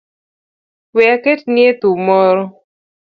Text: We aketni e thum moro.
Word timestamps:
We 0.95 1.03
aketni 1.15 1.63
e 1.71 1.77
thum 1.81 1.97
moro. 2.07 2.43